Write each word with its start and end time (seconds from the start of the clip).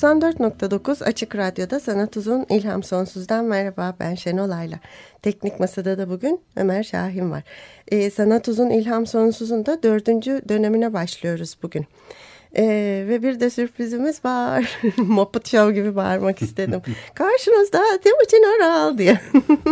94.9 0.00 1.04
Açık 1.04 1.36
Radyo'da 1.36 1.80
Sanat 1.80 2.16
Uzun 2.16 2.46
İlham 2.50 2.82
Sonsuz'dan 2.82 3.44
merhaba 3.44 3.96
ben 4.00 4.14
Şenol 4.14 4.50
Ayla. 4.50 4.78
Teknik 5.22 5.60
Masa'da 5.60 5.98
da 5.98 6.10
bugün 6.10 6.40
Ömer 6.56 6.82
Şahin 6.82 7.30
var. 7.30 7.42
Ee, 7.88 8.10
Sanat 8.10 8.48
Uzun 8.48 8.70
İlham 8.70 9.06
Sonsuz'un 9.06 9.66
da 9.66 9.82
dördüncü 9.82 10.42
dönemine 10.48 10.92
başlıyoruz 10.92 11.56
bugün. 11.62 11.86
Ee, 12.56 13.04
ve 13.08 13.22
bir 13.22 13.40
de 13.40 13.50
sürprizimiz 13.50 14.24
var. 14.24 14.78
Muppet 14.96 15.48
Show 15.48 15.74
gibi 15.74 15.96
bağırmak 15.96 16.42
istedim. 16.42 16.82
Karşınızda 17.14 17.82
Timuçin 18.02 18.44
Oral 18.56 18.98
diye. 18.98 19.20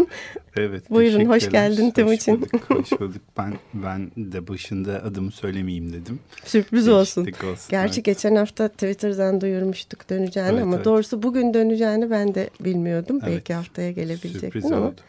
evet. 0.56 0.90
Buyurun 0.90 1.24
hoş 1.24 1.50
geldin 1.50 1.90
Timuçin. 1.90 2.46
Hoş 2.68 2.92
bulduk. 2.92 3.22
Ben, 3.38 3.54
ben 3.74 4.10
de 4.16 4.48
başında 4.48 5.02
adımı 5.02 5.30
söylemeyeyim 5.30 5.92
dedim. 5.92 6.20
Sürpriz 6.44 6.88
olsun. 6.88 7.22
olsun. 7.22 7.66
Gerçi 7.70 7.94
evet. 7.94 8.04
geçen 8.04 8.34
hafta 8.34 8.68
Twitter'dan 8.68 9.40
duyurmuştuk 9.40 10.10
döneceğini 10.10 10.50
evet, 10.50 10.62
ama 10.62 10.76
evet. 10.76 10.84
doğrusu 10.84 11.22
bugün 11.22 11.54
döneceğini 11.54 12.10
ben 12.10 12.34
de 12.34 12.50
bilmiyordum. 12.60 13.18
Evet. 13.22 13.32
Belki 13.32 13.54
haftaya 13.54 13.90
gelebilecektin 13.90 14.72
ama. 14.72 14.86
Oldu. 14.86 15.00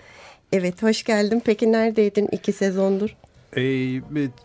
Evet 0.53 0.83
hoş 0.83 1.03
geldin. 1.03 1.41
Peki 1.45 1.71
neredeydin 1.71 2.27
iki 2.31 2.53
sezondur? 2.53 3.15
Ee, 3.57 4.01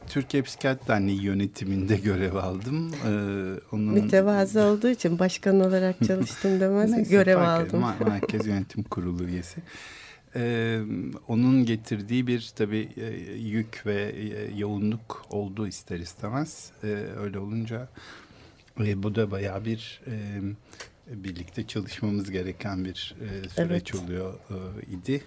Türkiye 0.06 0.42
Psikiyatri 0.42 0.88
Derneği 0.88 1.22
yönetiminde 1.22 1.97
görev 1.97 2.34
aldım. 2.34 2.92
Ee, 2.92 3.09
onun... 3.72 3.94
Mütevazı 3.94 4.62
olduğu 4.62 4.88
için 4.88 5.19
başkan 5.19 5.60
olarak 5.60 5.97
çalıştım 6.06 6.60
demez 6.60 6.91
Neyse, 6.91 7.10
görev 7.10 7.38
aldım. 7.38 7.84
Merkez 8.06 8.47
Yönetim 8.47 8.82
Kurulu 8.82 9.25
üyesi. 9.25 9.60
Ee, 10.37 10.81
onun 11.28 11.64
getirdiği 11.64 12.26
bir 12.26 12.53
tabii 12.56 12.88
e, 12.97 13.32
yük 13.32 13.82
ve 13.87 14.03
e, 14.03 14.59
yoğunluk 14.59 15.26
oldu 15.31 15.66
ister 15.66 15.98
istemez. 15.98 16.70
Ee, 16.84 16.87
öyle 17.20 17.38
olunca 17.38 17.88
e, 18.81 19.03
bu 19.03 19.14
da 19.14 19.31
bayağı 19.31 19.64
bir 19.64 20.00
e, 20.06 20.41
birlikte 21.25 21.66
çalışmamız 21.66 22.31
gereken 22.31 22.84
bir 22.84 23.14
e, 23.20 23.48
süreç 23.48 23.94
evet. 23.94 24.04
oluyor 24.04 24.34
e, 24.34 24.56
idi. 24.93 25.22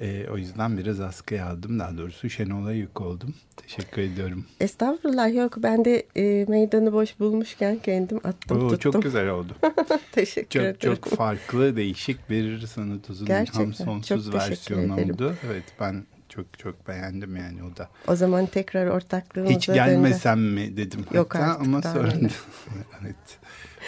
E, 0.00 0.26
o 0.30 0.36
yüzden 0.36 0.78
biraz 0.78 1.00
askıya 1.00 1.46
aldım. 1.46 1.78
Daha 1.78 1.98
doğrusu 1.98 2.30
Şenol'a 2.30 2.72
yük 2.72 3.00
oldum. 3.00 3.34
Teşekkür 3.56 4.02
ediyorum. 4.02 4.46
Estağfurullah 4.60 5.34
yok. 5.34 5.54
Ben 5.58 5.84
de 5.84 6.06
e, 6.16 6.44
meydanı 6.48 6.92
boş 6.92 7.20
bulmuşken 7.20 7.78
kendim 7.78 8.20
attım 8.24 8.58
Oo, 8.58 8.68
tuttum. 8.68 8.92
Çok 8.92 9.02
güzel 9.02 9.28
oldu. 9.28 9.56
teşekkür 10.12 10.60
çok, 10.60 10.62
ederim. 10.62 10.94
Çok 10.94 11.04
farklı, 11.04 11.76
değişik 11.76 12.30
bir 12.30 12.66
sanat 12.66 13.10
uzun 13.10 13.26
ilham 13.26 13.74
sonsuz 13.74 14.34
versiyon 14.34 14.88
oldu. 14.88 15.34
Evet 15.46 15.64
ben 15.80 16.04
çok 16.30 16.58
çok 16.58 16.88
beğendim 16.88 17.36
yani 17.36 17.62
o 17.62 17.76
da. 17.76 17.88
O 18.08 18.16
zaman 18.16 18.46
tekrar 18.46 18.86
ortaklığımıza 18.86 19.54
Hiç 19.54 19.66
gelmesem 19.66 20.38
dönde. 20.38 20.66
mi 20.68 20.76
dedim. 20.76 21.04
Yok 21.12 21.34
hatta, 21.34 21.44
artık. 21.44 21.66
Ama 21.66 21.82
sonra 21.82 22.12
evet, 23.02 23.38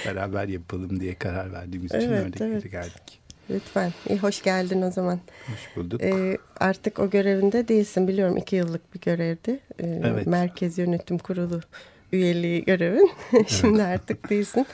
beraber 0.07 0.49
yapalım 0.49 1.01
diye 1.01 1.15
karar 1.15 1.53
verdiğimiz 1.53 1.95
için 1.95 2.09
evet, 2.09 2.41
öyle 2.41 2.53
evet. 2.53 2.71
geldik. 2.71 3.22
Lütfen. 3.53 3.93
İyi, 4.09 4.19
hoş 4.19 4.43
geldin 4.43 4.83
o 4.83 4.91
zaman. 4.91 5.21
Hoş 5.47 5.77
bulduk. 5.77 6.03
Ee, 6.03 6.39
artık 6.61 6.99
o 6.99 7.11
görevinde 7.11 7.69
değilsin. 7.69 8.09
Biliyorum 8.09 8.37
iki 8.37 8.57
yıllık 8.57 8.95
bir 8.95 9.01
görevdi. 9.01 9.61
Ee, 9.79 10.01
evet. 10.05 10.27
Merkez 10.27 10.79
Yönetim 10.79 11.19
Kurulu 11.19 11.61
üyeliği 12.13 12.65
görevin. 12.65 13.11
Şimdi 13.47 13.83
artık 13.83 14.31
değilsin. 14.31 14.67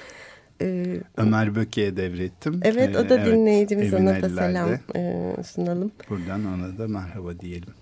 Ee, 0.63 0.85
Ömer 1.17 1.55
Böke'ye 1.55 1.97
devrettim. 1.97 2.61
Evet 2.65 2.97
o 2.97 3.09
da 3.09 3.21
ee, 3.21 3.27
dinleyicimiz. 3.27 3.93
Evet, 3.93 4.01
ona 4.01 4.23
da 4.23 4.29
selam 4.29 4.71
e, 4.97 5.35
sunalım. 5.47 5.93
Buradan 6.11 6.45
ona 6.47 6.79
da 6.79 6.89
merhaba 6.89 7.41
diyelim. 7.41 7.75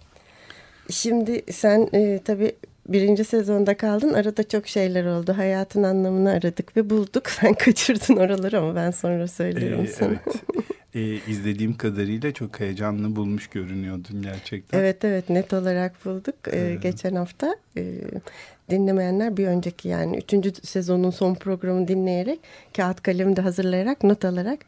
Şimdi 0.90 1.42
sen 1.52 1.88
e, 1.94 2.20
tabii 2.24 2.52
birinci 2.88 3.24
sezonda 3.24 3.76
kaldın. 3.76 4.14
Arada 4.14 4.48
çok 4.48 4.68
şeyler 4.68 5.04
oldu. 5.04 5.34
Hayatın 5.36 5.82
anlamını 5.82 6.30
aradık 6.30 6.76
ve 6.76 6.90
bulduk. 6.90 7.30
Sen 7.40 7.54
kaçırdın 7.54 8.16
oraları 8.16 8.58
ama 8.58 8.74
ben 8.74 8.90
sonra 8.90 9.28
söylerim 9.28 9.80
ee, 9.80 9.86
sana. 9.86 10.08
Evet. 10.08 10.42
ee, 10.96 11.00
izlediğim 11.28 11.76
kadarıyla 11.76 12.32
çok 12.32 12.60
heyecanlı 12.60 13.16
bulmuş 13.16 13.46
görünüyordun 13.46 14.22
gerçekten. 14.22 14.78
Evet 14.78 15.04
evet 15.04 15.30
net 15.30 15.52
olarak 15.52 16.04
bulduk. 16.04 16.34
Ee. 16.52 16.78
Geçen 16.82 17.14
hafta 17.14 17.56
e, 17.76 17.84
dinlemeyenler 18.70 19.36
bir 19.36 19.46
önceki 19.46 19.88
yani 19.88 20.16
üçüncü 20.16 20.52
sezonun 20.62 21.10
son 21.10 21.34
programını 21.34 21.88
dinleyerek 21.88 22.40
kağıt 22.76 23.02
kalemde 23.02 23.40
hazırlayarak 23.40 24.04
not 24.04 24.24
alarak 24.24 24.58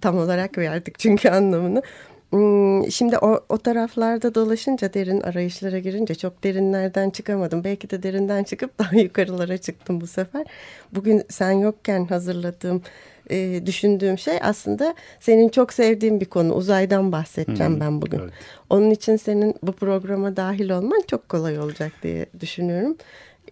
tam 0.00 0.18
olarak 0.18 0.58
verdik 0.58 0.98
çünkü 0.98 1.28
anlamını. 1.28 1.82
Hmm, 2.30 2.90
şimdi 2.90 3.18
o, 3.18 3.44
o 3.48 3.58
taraflarda 3.58 4.34
dolaşınca 4.34 4.94
derin 4.94 5.20
arayışlara 5.20 5.78
girince 5.78 6.14
çok 6.14 6.44
derinlerden 6.44 7.10
çıkamadım. 7.10 7.64
Belki 7.64 7.90
de 7.90 8.02
derinden 8.02 8.44
çıkıp 8.44 8.78
daha 8.78 8.96
yukarılara 9.00 9.58
çıktım 9.58 10.00
bu 10.00 10.06
sefer. 10.06 10.46
Bugün 10.94 11.22
sen 11.28 11.52
yokken 11.52 12.06
hazırladığım, 12.06 12.82
e, 13.30 13.66
düşündüğüm 13.66 14.18
şey 14.18 14.38
aslında 14.42 14.94
senin 15.20 15.48
çok 15.48 15.72
sevdiğin 15.72 16.20
bir 16.20 16.26
konu. 16.26 16.54
Uzaydan 16.54 17.12
bahsedeceğim 17.12 17.72
hmm, 17.72 17.80
ben 17.80 18.02
bugün. 18.02 18.18
Evet. 18.18 18.32
Onun 18.70 18.90
için 18.90 19.16
senin 19.16 19.54
bu 19.62 19.72
programa 19.72 20.36
dahil 20.36 20.70
olman 20.70 21.02
çok 21.06 21.28
kolay 21.28 21.58
olacak 21.58 21.92
diye 22.02 22.26
düşünüyorum. 22.40 22.96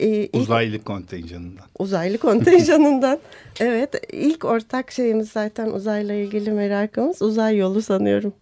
Ee, 0.00 0.28
uzaylı 0.33 0.84
kontenjanından. 0.84 1.65
Uzaylı 1.78 2.19
kontenjanından. 2.19 3.19
evet 3.61 3.94
ilk 4.12 4.44
ortak 4.44 4.93
şeyimiz 4.93 5.31
zaten 5.31 5.66
uzayla 5.66 6.15
ilgili 6.15 6.50
merakımız 6.50 7.22
uzay 7.22 7.57
yolu 7.57 7.83
sanıyorum. 7.83 8.33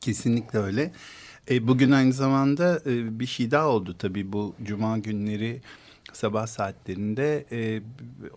Kesinlikle 0.00 0.58
öyle. 0.58 0.90
E, 1.50 1.68
bugün 1.68 1.90
aynı 1.90 2.12
zamanda 2.12 2.80
e, 2.86 3.20
bir 3.20 3.26
şey 3.26 3.50
daha 3.50 3.68
oldu 3.68 3.96
tabii 3.98 4.32
bu 4.32 4.54
cuma 4.62 4.98
günleri 4.98 5.60
sabah 6.16 6.46
saatlerinde 6.46 7.44
e, 7.52 7.82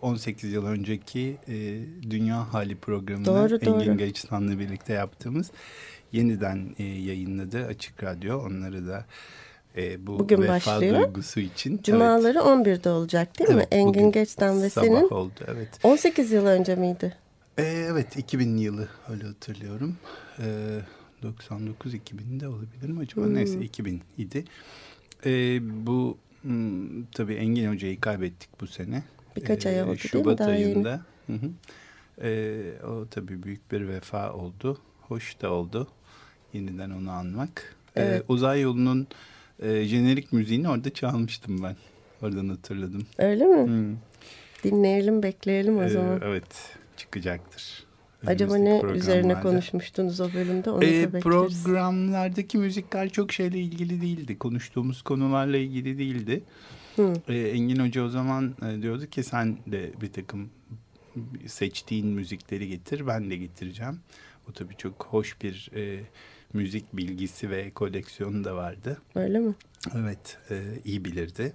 18 0.02 0.52
yıl 0.52 0.66
önceki 0.66 1.36
e, 1.48 1.80
Dünya 2.10 2.52
Hali 2.54 2.76
programını 2.76 3.24
doğru, 3.24 3.56
Engin. 3.56 3.98
Geçtan'la 3.98 4.58
birlikte 4.58 4.92
yaptığımız 4.92 5.50
yeniden 6.12 6.74
e, 6.78 6.84
yayınladı 6.84 7.66
Açık 7.66 8.04
Radyo. 8.04 8.38
Onları 8.38 8.86
da 8.88 9.06
e, 9.76 10.06
bu 10.06 10.18
bugün 10.18 10.42
vefa 10.42 10.52
başlıyor. 10.52 11.04
duygusu 11.04 11.40
için. 11.40 11.80
Cumaları 11.82 12.38
evet. 12.38 12.66
11'de 12.66 12.90
olacak 12.90 13.38
değil 13.38 13.50
mi? 13.50 13.56
Evet, 13.56 13.72
Engin 13.72 14.12
Geçtan 14.12 14.62
ve 14.62 14.70
senin. 14.70 15.08
oldu 15.08 15.40
evet. 15.46 15.68
18 15.82 16.32
yıl 16.32 16.46
önce 16.46 16.76
miydi? 16.76 17.16
E, 17.58 17.62
evet 17.62 18.16
2000 18.16 18.56
yılı 18.56 18.88
öyle 19.10 19.24
hatırlıyorum. 19.24 19.96
Evet 20.38 20.84
99 21.22 21.94
2000'de 21.94 22.48
olabilir 22.48 22.88
mi 22.88 23.00
acaba? 23.00 23.26
Hmm. 23.26 23.34
Neyse 23.34 23.60
2000 23.60 24.02
idi. 24.18 24.44
E, 25.26 25.60
bu 25.86 26.18
hmm, 26.42 27.04
tabii 27.04 27.34
Engin 27.34 27.72
Hoca'yı 27.72 28.00
kaybettik 28.00 28.60
bu 28.60 28.66
sene. 28.66 29.02
Birkaç 29.36 29.66
e, 29.66 29.68
ay 29.68 29.82
oldu 29.82 29.96
Şubat 29.98 30.38
değil 30.38 30.50
mi? 30.50 30.54
ayında. 30.56 31.00
Hı 31.26 31.32
hı. 31.32 31.50
E, 32.28 32.82
o 32.86 33.06
tabii 33.10 33.42
büyük 33.42 33.72
bir 33.72 33.88
vefa 33.88 34.32
oldu. 34.32 34.78
Hoş 35.00 35.40
da 35.42 35.50
oldu. 35.52 35.88
Yeniden 36.52 36.90
onu 36.90 37.10
anmak. 37.10 37.76
E, 37.96 38.02
evet. 38.02 38.20
E, 38.20 38.24
uzay 38.28 38.60
yolunun 38.60 39.06
e, 39.62 39.84
jenerik 39.84 40.32
müziğini 40.32 40.68
orada 40.68 40.90
çalmıştım 40.90 41.62
ben. 41.62 41.76
Oradan 42.22 42.48
hatırladım. 42.48 43.06
Öyle 43.18 43.44
mi? 43.44 43.66
Hmm. 43.66 43.96
Dinleyelim, 44.64 45.22
bekleyelim 45.22 45.78
o 45.78 45.82
Ee, 45.82 45.88
zaman. 45.88 46.20
evet, 46.24 46.76
çıkacaktır. 46.96 47.84
Acaba 48.26 48.56
ne 48.56 48.82
üzerine 48.94 49.40
konuşmuştunuz 49.40 50.20
o 50.20 50.32
bölümde 50.34 50.70
onu 50.70 50.84
Ee, 50.84 51.12
da 51.12 51.20
programlardaki 51.20 52.58
müzikler 52.58 53.08
çok 53.08 53.32
şeyle 53.32 53.58
ilgili 53.58 54.00
değildi. 54.00 54.38
Konuştuğumuz 54.38 55.02
konularla 55.02 55.56
ilgili 55.56 55.98
değildi. 55.98 56.42
Hı. 56.96 57.12
Ee, 57.28 57.34
Engin 57.38 57.86
Hoca 57.86 58.02
o 58.04 58.08
zaman 58.08 58.54
e, 58.68 58.82
diyordu 58.82 59.06
ki 59.06 59.22
sen 59.22 59.58
de 59.66 59.92
bir 60.00 60.12
takım 60.12 60.50
seçtiğin 61.46 62.06
müzikleri 62.06 62.68
getir 62.68 63.06
ben 63.06 63.30
de 63.30 63.36
getireceğim. 63.36 64.00
O 64.48 64.52
tabii 64.52 64.76
çok 64.76 65.06
hoş 65.10 65.42
bir 65.42 65.70
e, 65.74 66.00
müzik 66.52 66.96
bilgisi 66.96 67.50
ve 67.50 67.70
koleksiyonu 67.70 68.44
da 68.44 68.56
vardı. 68.56 68.98
Öyle 69.14 69.38
mi? 69.38 69.54
Evet 69.96 70.38
e, 70.50 70.62
iyi 70.84 71.04
bilirdi 71.04 71.52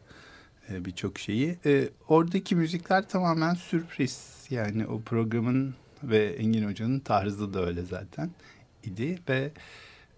e, 0.69 0.85
birçok 0.85 1.19
şeyi. 1.19 1.57
E, 1.65 1.89
oradaki 2.07 2.55
müzikler 2.55 3.07
tamamen 3.09 3.53
sürpriz. 3.53 4.45
Yani 4.49 4.87
o 4.87 5.01
programın 5.01 5.73
ve 6.03 6.25
Engin 6.25 6.67
Hoca'nın 6.67 6.99
tarzı 6.99 7.53
da 7.53 7.65
öyle 7.65 7.81
zaten 7.81 8.29
idi 8.83 9.19
ve 9.29 9.51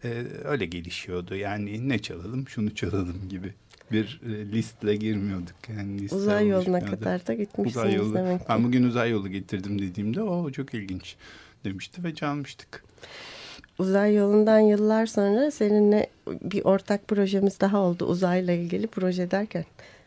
e, 0.04 0.26
öyle 0.44 0.66
gelişiyordu. 0.66 1.36
Yani 1.36 1.90
ne 1.90 2.00
çalalım 2.00 2.48
şunu 2.48 2.76
çalalım 2.76 3.30
gibi 3.30 3.54
bir 3.92 4.22
e, 4.26 4.52
listle 4.52 4.96
girmiyorduk. 4.96 5.56
Yani 5.78 6.02
liste 6.02 6.16
Uzay 6.16 6.48
yoluna 6.48 6.86
kadar 6.86 7.28
da 7.28 7.34
gitmişsiniz 7.34 7.76
Uzay 7.86 7.94
yolu. 7.94 8.14
demek 8.14 8.40
ki. 8.40 8.46
Ben 8.50 8.64
bugün 8.64 8.84
uzay 8.84 9.12
yolu 9.12 9.30
getirdim 9.30 9.82
dediğimde 9.82 10.22
o 10.22 10.52
çok 10.52 10.74
ilginç 10.74 11.16
demişti 11.64 12.04
ve 12.04 12.16
çalmıştık. 12.16 12.84
Uzay 13.80 14.16
yolundan 14.16 14.60
yıllar 14.60 15.06
sonra 15.06 15.52
seninle 15.52 16.08
bir 16.28 16.66
ortak 16.66 17.08
projemiz 17.08 17.60
daha 17.60 17.78
oldu 17.78 18.06
uzayla 18.06 18.54
ilgili 18.54 18.88
proje 18.88 19.32
derken. 19.32 19.66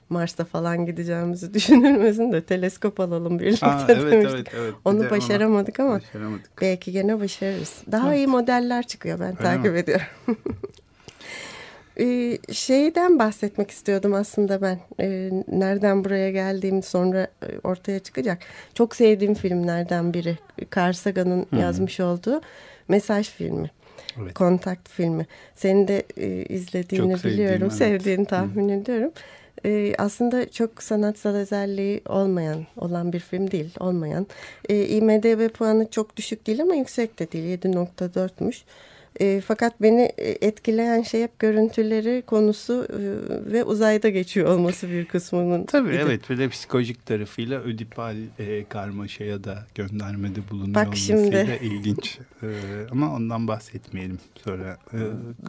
Mars'a 0.08 0.44
falan 0.44 0.86
gideceğimizi 0.86 1.54
düşünülmesin 1.54 2.32
de 2.32 2.42
teleskop 2.44 3.00
alalım 3.00 3.38
birlikte 3.38 3.66
Aa, 3.66 3.86
evet, 3.88 4.12
demiştik. 4.12 4.34
evet, 4.34 4.48
evet. 4.56 4.74
Onu 4.84 5.00
de 5.04 5.10
başaramadık 5.10 5.80
ama 5.80 5.94
Başaramadık. 5.94 6.50
belki 6.62 6.92
gene 6.92 7.20
başarırız. 7.20 7.74
Daha 7.92 8.08
Evet. 8.08 8.18
iyi 8.18 8.26
modeller 8.26 8.86
çıkıyor 8.86 9.20
ben 9.20 9.34
takip 9.34 9.72
mi? 9.72 9.78
ediyorum. 9.78 10.06
Ee, 12.00 12.38
şeyden 12.52 13.18
bahsetmek 13.18 13.70
istiyordum 13.70 14.14
aslında 14.14 14.62
ben. 14.62 14.78
Ee, 15.00 15.30
nereden 15.48 16.04
buraya 16.04 16.30
geldiğim 16.30 16.82
sonra 16.82 17.20
e, 17.42 17.46
ortaya 17.64 17.98
çıkacak. 17.98 18.38
Çok 18.74 18.96
sevdiğim 18.96 19.34
filmlerden 19.34 20.14
biri. 20.14 20.38
Carl 20.76 20.92
Sagan'ın 20.92 21.46
yazmış 21.58 22.00
olduğu 22.00 22.40
Mesaj 22.88 23.28
filmi. 23.30 23.70
Evet. 24.22 24.34
Kontakt 24.34 24.88
filmi. 24.88 25.26
Senin 25.54 25.88
de 25.88 26.02
e, 26.16 26.26
izlediğini 26.44 27.12
Çok 27.14 27.24
biliyorum. 27.24 27.58
evet. 27.62 27.72
Sevdiğini 27.72 28.24
tahmin 28.26 28.68
ediyorum. 28.68 29.10
E, 29.66 29.94
aslında 29.98 30.50
çok 30.50 30.82
sanatsal 30.82 31.34
özelliği 31.34 32.00
olmayan, 32.08 32.66
olan 32.76 33.12
bir 33.12 33.20
film 33.20 33.50
değil. 33.50 33.74
Olmayan. 33.80 34.26
E, 34.68 34.86
IMDB 34.86 35.48
puanı 35.48 35.90
çok 35.90 36.16
düşük 36.16 36.46
değil 36.46 36.62
ama 36.62 36.74
yüksek 36.74 37.18
de 37.18 37.32
değil. 37.32 37.58
7.4'müş. 37.58 38.62
E, 39.20 39.40
fakat 39.40 39.82
beni 39.82 40.12
e, 40.18 40.46
etkileyen 40.46 41.02
şey 41.02 41.22
hep 41.22 41.38
görüntüleri, 41.38 42.22
konusu 42.26 42.86
e, 42.90 42.98
ve 43.52 43.64
uzayda 43.64 44.08
geçiyor 44.08 44.48
olması 44.48 44.88
bir 44.88 45.04
kısmının. 45.04 45.64
Tabii 45.66 45.88
idi. 45.88 45.98
evet 46.02 46.30
ve 46.30 46.38
de 46.38 46.48
psikolojik 46.48 47.06
tarafıyla 47.06 47.60
ödipal 47.60 48.16
e, 48.38 48.64
karmaşaya 48.64 49.44
da 49.44 49.66
göndermede 49.74 50.40
bulunuyor 50.50 50.74
Bak 50.74 50.86
olmasıyla 50.86 51.44
şimdi. 51.46 51.58
ilginç. 51.62 52.18
E, 52.42 52.46
ama 52.90 53.14
ondan 53.14 53.48
bahsetmeyelim 53.48 54.18
sonra. 54.44 54.78
e, 54.92 54.98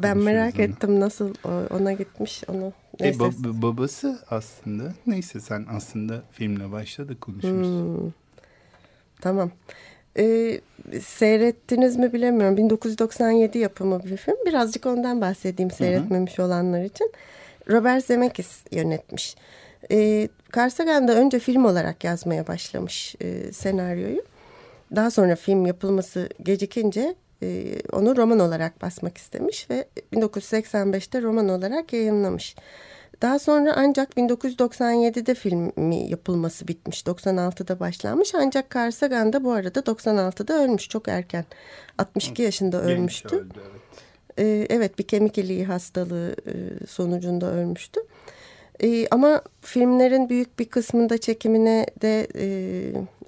Ben 0.04 0.18
merak 0.18 0.56
onu. 0.56 0.62
ettim 0.62 1.00
nasıl 1.00 1.34
ona 1.80 1.94
gitmiş 1.94 2.44
onu. 2.48 2.74
E, 3.00 3.04
Neyse. 3.04 3.20
bab- 3.20 3.62
babası 3.62 4.20
aslında 4.30 4.94
neyse 5.08 5.40
sen 5.40 5.66
aslında 5.70 6.22
filmle 6.32 6.72
başla 6.72 7.10
da 7.10 7.20
konuşuruz. 7.20 7.68
Hmm. 7.68 8.12
Tamam. 9.22 9.52
Ee, 10.18 10.62
seyrettiniz 11.04 11.96
mi 11.98 12.14
bilemiyorum. 12.14 12.58
1997 12.58 13.58
yapımı 13.58 14.04
bir 14.04 14.18
film. 14.18 14.36
Birazcık 14.46 14.86
ondan 14.86 15.22
bahsedeyim 15.22 15.72
seyretmemiş 15.72 16.40
olanlar 16.40 16.84
için. 16.84 17.12
Robert 17.70 18.06
Zemeckis 18.06 18.64
yönetmiş. 18.72 19.36
Ee, 19.92 20.30
Carl 20.58 20.70
Sagan 20.70 21.08
da 21.08 21.16
önce 21.16 21.40
film 21.40 21.66
olarak 21.66 22.04
yazmaya 22.04 22.48
başlamış 22.48 23.16
e, 23.22 23.54
senaryoyu. 23.54 24.24
Daha 24.96 25.12
sonra 25.12 25.36
film 25.36 25.66
yapılması 25.66 26.30
gecikince 26.44 27.16
e, 27.44 27.76
onu 27.92 28.18
roman 28.18 28.40
olarak 28.40 28.82
basmak 28.82 29.18
istemiş 29.18 29.70
ve 29.70 29.88
1985'te 30.14 31.22
roman 31.22 31.50
olarak 31.50 31.94
yayınlamış. 31.94 32.56
Daha 33.22 33.40
sonra 33.40 33.74
ancak 33.76 34.18
1997'de 34.18 35.34
filmi 35.34 36.10
yapılması 36.10 36.68
bitmiş. 36.68 37.02
96'da 37.02 37.80
başlanmış. 37.80 38.36
Ancak 38.36 38.76
Carl 38.76 38.92
Sagan 38.92 39.34
da 39.34 39.44
bu 39.44 39.52
arada 39.52 39.80
96'da 39.80 40.64
ölmüş 40.64 40.90
çok 40.90 41.08
erken. 41.08 41.46
62 41.98 42.42
yaşında 42.42 42.82
ölmüştü. 42.82 43.36
öldü, 43.36 43.54
evet. 43.56 43.80
Ee, 44.38 44.68
evet 44.70 45.00
bir 45.00 45.04
kemik 45.04 45.38
iliği 45.38 45.66
hastalığı 45.66 46.36
e, 46.48 46.88
sonucunda 46.88 47.46
ölmüştü. 47.46 48.00
Ee, 48.84 49.08
ama 49.12 49.42
filmlerin 49.62 50.30
büyük 50.30 50.60
bir 50.60 50.66
kısmında 50.66 51.18
çekimine 51.18 51.86
de 52.02 52.28
e, 52.36 52.52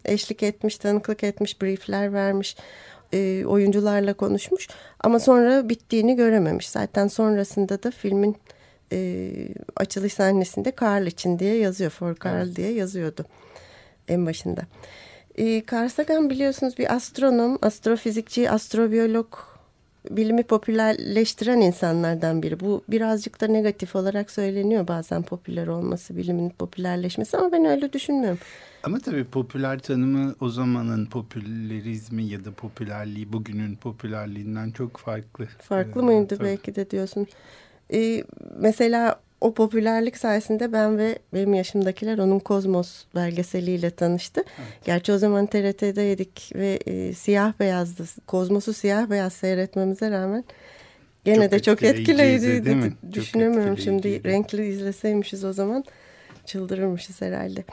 eşlik 0.06 0.44
etmiş, 0.44 0.78
tanıklık 0.78 1.24
etmiş, 1.24 1.62
briefler 1.62 2.14
vermiş, 2.14 2.56
e, 3.14 3.46
oyuncularla 3.46 4.14
konuşmuş. 4.14 4.68
Ama 5.00 5.20
sonra 5.20 5.70
bittiğini 5.70 6.16
görememiş. 6.16 6.70
Zaten 6.70 7.08
sonrasında 7.08 7.84
da 7.84 7.92
filmin 7.92 8.36
e, 8.92 9.32
açılış 9.76 10.14
sahnesinde 10.14 10.74
Carl 10.82 11.06
için 11.08 11.40
diye 11.40 11.56
yazıyor, 11.58 11.92
For 11.92 12.16
Carl 12.26 12.46
Evet. 12.48 12.56
diye 12.56 12.72
yazıyordu 12.74 13.26
en 14.08 14.26
başında. 14.26 14.62
E, 15.38 15.64
Carl 15.72 15.90
Sagan 15.90 16.30
biliyorsunuz 16.30 16.78
bir 16.78 16.96
astronom, 16.96 17.58
astrofizikçi, 17.62 18.50
astrobiyolog, 18.52 19.28
bilimi 20.10 20.44
popülerleştiren 20.44 21.62
insanlardan 21.62 22.44
biri. 22.44 22.60
Bu 22.60 22.84
birazcık 22.90 23.42
da 23.42 23.48
negatif 23.48 23.96
olarak 23.96 24.32
söyleniyor 24.32 24.88
bazen 24.88 25.24
popüler 25.24 25.68
olması, 25.68 26.18
bilimin 26.18 26.50
popülerleşmesi 26.50 27.38
ama 27.38 27.52
ben 27.52 27.66
öyle 27.66 27.94
düşünmüyorum. 27.94 28.40
Ama 28.84 29.00
tabii 29.00 29.24
popüler 29.24 29.80
tanımı 29.80 30.36
o 30.40 30.50
zamanın 30.50 31.06
popülerizmi 31.06 32.24
ya 32.24 32.46
da 32.46 32.52
popülerliği 32.52 33.34
bugünün 33.34 33.76
popülerliğinden 33.76 34.72
çok 34.72 34.98
farklı. 34.98 35.48
Farklı 35.62 36.02
Ee, 36.02 36.06
mıydı 36.06 36.38
tabii. 36.38 36.48
belki 36.48 36.76
de 36.76 36.90
diyorsun. 36.92 37.28
Ee, 37.94 38.24
mesela 38.56 39.20
o 39.42 39.54
popülerlik 39.54 40.18
sayesinde 40.18 40.74
ben 40.74 40.98
ve 40.98 41.20
benim 41.34 41.54
yaşımdakiler 41.54 42.18
onun 42.18 42.40
Kozmos 42.40 43.04
belgeseliyle 43.16 43.90
tanıştı. 43.90 44.44
Gerçi 44.86 45.12
o 45.14 45.18
zaman 45.18 45.46
TRT'deydik 45.46 46.52
ve 46.56 46.80
e, 46.86 47.14
siyah 47.14 47.54
beyazdı. 47.60 48.04
Kozmos'u 48.28 48.74
siyah 48.74 49.10
beyaz 49.10 49.34
seyretmemize 49.34 50.12
rağmen 50.12 50.44
gene 51.26 51.44
Çok 51.44 51.52
de 51.52 51.60
çok 51.60 51.84
etkileyiciydi, 51.84 52.76
mi? 52.76 52.92
Çok 53.02 53.14
Düşünemiyorum 53.14 53.78
şimdi 53.78 54.24
renkli 54.24 54.68
izleseymişiz 54.68 55.44
o 55.44 55.54
zaman 55.54 55.84
çıldırırmışız 56.46 57.22
herhalde. 57.22 57.64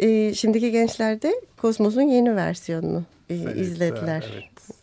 Ee, 0.00 0.34
şimdiki 0.34 0.70
gençler 0.72 1.22
de 1.22 1.34
Kozmos'un 1.56 2.02
yeni 2.02 2.36
versiyonunu 2.36 3.04
e, 3.30 3.34
Evet, 3.34 3.56
izlediler. 3.56 4.24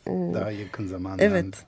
Evet, 0.07 0.33
daha 0.33 0.51
yakın 0.51 0.87
zamanda. 0.87 1.23
Evet. 1.23 1.65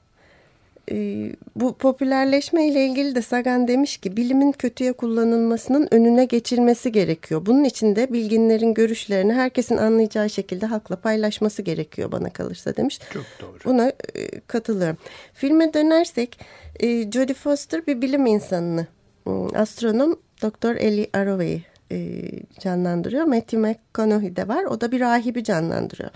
Ee, 0.91 1.31
bu 1.55 1.77
popülerleşme 1.77 2.67
ile 2.67 2.85
ilgili 2.85 3.15
de 3.15 3.21
Sagan 3.21 3.67
demiş 3.67 3.97
ki 3.97 4.17
bilimin 4.17 4.51
kötüye 4.51 4.93
kullanılmasının 4.93 5.87
önüne 5.91 6.25
geçilmesi 6.25 6.91
gerekiyor. 6.91 7.45
Bunun 7.45 7.63
için 7.63 7.95
de 7.95 8.13
bilginlerin 8.13 8.73
görüşlerini 8.73 9.33
herkesin 9.33 9.77
anlayacağı 9.77 10.29
şekilde 10.29 10.65
halkla 10.65 10.95
paylaşması 10.95 11.61
gerekiyor 11.61 12.11
bana 12.11 12.29
kalırsa 12.29 12.75
demiş. 12.75 12.99
Çok 13.13 13.25
doğru. 13.41 13.59
Buna 13.65 13.89
e, 13.89 14.39
katılıyorum. 14.47 14.97
Filme 15.33 15.73
dönersek 15.73 16.39
e, 16.79 17.11
Jodie 17.11 17.35
Foster 17.35 17.87
bir 17.87 18.01
bilim 18.01 18.25
insanını, 18.25 18.87
e, 19.27 19.31
astronom 19.55 20.19
Dr. 20.41 20.75
Ellie 20.75 21.09
Arroway'i 21.13 21.63
e, 21.91 22.21
canlandırıyor. 22.59 23.23
Matthew 23.23 23.57
McConaughey 23.57 24.35
de 24.35 24.47
var. 24.47 24.63
O 24.63 24.81
da 24.81 24.91
bir 24.91 24.99
rahibi 24.99 25.43
canlandırıyor. 25.43 26.09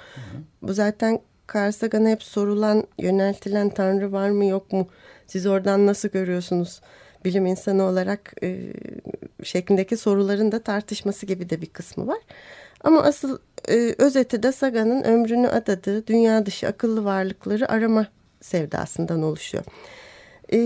Bu 0.61 0.73
zaten 0.73 1.19
Carl 1.55 1.71
Sagan'a 1.71 2.09
hep 2.09 2.23
sorulan, 2.23 2.83
yöneltilen 2.99 3.69
tanrı 3.69 4.11
var 4.11 4.29
mı 4.29 4.45
yok 4.45 4.71
mu? 4.71 4.87
Siz 5.27 5.45
oradan 5.45 5.87
nasıl 5.87 6.09
görüyorsunuz? 6.09 6.81
Bilim 7.25 7.45
insanı 7.45 7.83
olarak 7.83 8.33
e, 8.43 8.59
şeklindeki 9.43 9.97
soruların 9.97 10.51
da 10.51 10.59
tartışması 10.59 11.25
gibi 11.25 11.49
de 11.49 11.61
bir 11.61 11.69
kısmı 11.69 12.07
var. 12.07 12.19
Ama 12.83 13.03
asıl 13.03 13.37
e, 13.69 13.95
özeti 13.97 14.43
de 14.43 14.51
Sagan'ın 14.51 15.03
ömrünü 15.03 15.47
adadığı 15.47 16.07
dünya 16.07 16.45
dışı 16.45 16.67
akıllı 16.67 17.05
varlıkları 17.05 17.71
arama 17.71 18.07
sevdasından 18.41 19.23
oluşuyor. 19.23 19.63
E, 20.53 20.59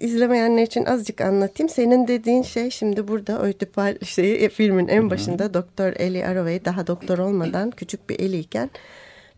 izlemeyenler 0.00 0.62
için 0.62 0.84
azıcık 0.84 1.20
anlatayım. 1.20 1.68
Senin 1.68 2.08
dediğin 2.08 2.42
şey 2.42 2.70
şimdi 2.70 3.08
burada 3.08 3.40
Oedipal 3.40 3.98
şeyi 4.04 4.48
filmin 4.48 4.88
en 4.88 5.10
başında 5.10 5.54
Doktor 5.54 5.92
Eli 5.92 6.26
Arroway 6.26 6.64
daha 6.64 6.86
doktor 6.86 7.18
olmadan 7.18 7.70
küçük 7.70 8.10
bir 8.10 8.20
eliyken 8.20 8.70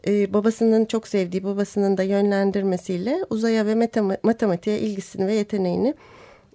e, 0.07 0.33
babasının 0.33 0.85
çok 0.85 1.09
sevdiği 1.09 1.45
babasının 1.45 1.97
da 1.97 2.03
yönlendirmesiyle 2.03 3.19
uzaya 3.31 3.67
ve 3.67 3.73
matema- 3.73 4.19
matematiğe 4.23 4.79
ilgisini 4.79 5.27
ve 5.27 5.35
yeteneğini 5.35 5.95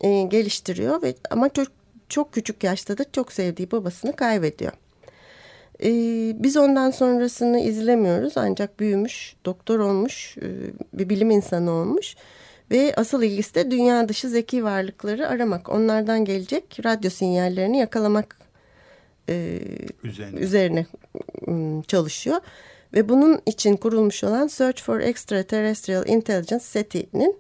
e, 0.02 0.22
geliştiriyor 0.22 1.02
ve 1.02 1.16
ama 1.32 1.50
çok 1.50 1.68
çok 2.10 2.34
küçük 2.34 2.64
yaşta 2.64 2.98
da 2.98 3.06
çok 3.12 3.32
sevdiği 3.32 3.72
babasını 3.72 4.16
kaybediyor. 4.16 4.72
E, 5.84 5.90
biz 6.44 6.58
ondan 6.58 6.92
sonrasını 6.92 7.60
izlemiyoruz 7.60 8.38
ancak 8.38 8.80
büyümüş, 8.80 9.36
doktor 9.46 9.80
olmuş, 9.80 10.38
e, 10.38 10.48
bir 10.94 11.10
bilim 11.10 11.32
insanı 11.32 11.72
olmuş. 11.72 12.16
Ve 12.72 12.94
asıl 12.96 13.24
ilgisi 13.24 13.56
de 13.56 13.72
dünya 13.72 14.10
dışı 14.10 14.30
zeki 14.30 14.64
varlıkları 14.64 15.28
aramak. 15.28 15.70
Onlardan 15.70 16.26
gelecek 16.26 16.78
radyo 16.86 17.10
sinyallerini 17.10 17.78
yakalamak 17.78 18.38
e, 19.30 19.60
üzerine. 20.04 20.40
üzerine 20.40 20.86
çalışıyor. 21.88 22.38
Ve 22.94 23.10
bunun 23.10 23.42
için 23.46 23.76
kurulmuş 23.76 24.24
olan 24.24 24.48
Search 24.48 24.84
for 24.84 25.00
Extraterrestrial 25.00 26.08
Intelligence 26.08 26.60
SETI'nin 26.60 27.36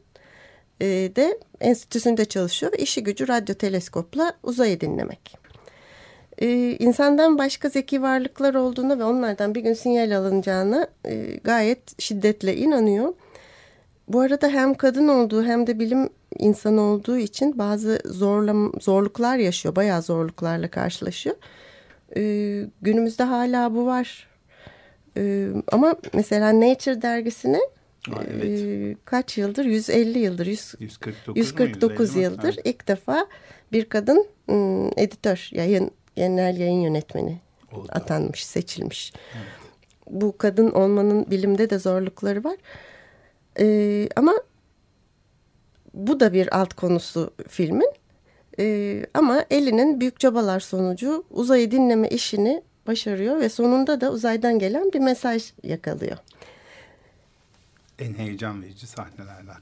e, 0.82 0.86
de 0.88 1.39
enstitüsünde 1.62 2.25
çalışıyor 2.25 2.72
ve 2.72 2.77
işi 2.77 3.04
gücü 3.04 3.27
radyo 3.27 3.56
teleskopla 3.56 4.34
uzayı 4.44 4.82
dinlemek. 4.82 5.38
E, 6.38 6.72
insandan 6.72 7.38
başka 7.38 7.70
zeki 7.70 8.01
varlıklar 8.01 8.56
olduğuna 8.56 9.00
ve 9.00 9.04
onlardan 9.04 9.56
bir 9.56 9.62
gün 9.62 9.74
sinyal 9.74 10.18
alınacağına 10.18 10.88
e, 11.06 11.39
gayet 11.44 12.01
şiddetle 12.01 12.56
inanıyor. 12.56 13.13
Bu 14.08 14.20
arada 14.20 14.48
hem 14.48 14.74
kadın 14.74 15.08
olduğu 15.08 15.44
hem 15.44 15.68
de 15.68 15.80
bilim 15.80 16.10
insanı 16.38 16.82
olduğu 16.82 17.18
için 17.18 17.58
bazı 17.58 18.00
zorlam 18.06 18.72
zorluklar 18.82 19.38
yaşıyor. 19.38 19.75
Bayağı 19.75 20.01
zorluklarla 20.01 20.68
karşılaşıyor. 20.68 21.36
Ee, 22.18 22.66
günümüzde 22.82 23.24
hala 23.24 23.75
bu 23.75 23.86
var. 23.86 24.27
Ee, 25.18 25.48
ama 25.72 25.96
mesela 26.14 26.60
Nature 26.60 27.02
dergisine 27.02 27.60
Aa, 28.12 28.24
evet. 28.32 28.46
e, 28.46 28.96
kaç 29.06 29.38
yıldır? 29.38 29.66
150 29.66 30.20
yıldır. 30.20 30.46
100, 30.46 30.76
149, 30.80 31.38
149 31.38 32.16
yıldır 32.16 32.54
evet. 32.54 32.62
ilk 32.66 32.88
defa 32.88 33.28
bir 33.72 33.86
kadın 33.86 34.28
ım, 34.50 34.92
editör, 34.98 35.50
yayın 35.52 35.92
genel 36.16 36.58
yayın 36.58 36.82
yönetmeni 36.82 37.40
Oldu. 37.72 37.88
atanmış, 37.90 38.46
seçilmiş. 38.46 39.14
Evet. 39.36 39.46
Bu 40.10 40.38
kadın 40.38 40.72
olmanın 40.72 41.26
bilimde 41.32 41.70
de 41.70 41.80
zorlukları 41.80 42.44
var. 42.44 42.58
Ee, 43.60 44.10
ama 44.16 44.34
bu 45.94 46.20
da 46.20 46.34
bir 46.34 46.60
alt 46.60 46.74
konusu 46.74 47.34
filmin. 47.48 47.92
Ee, 48.60 49.06
ama 49.14 49.46
elinin 49.50 50.00
büyük 50.00 50.20
çabalar 50.20 50.60
sonucu 50.60 51.24
uzayı 51.30 51.72
dinleme 51.72 52.08
işini 52.08 52.64
başarıyor 52.88 53.39
ve 53.39 53.50
sonunda 53.50 54.01
da 54.01 54.12
uzaydan 54.12 54.60
gelen 54.60 54.94
bir 54.94 55.00
mesaj 55.00 55.51
yakalıyor. 55.63 56.17
En 58.00 58.13
heyecan 58.13 58.62
verici 58.62 58.88
sahnelerden. 58.88 59.58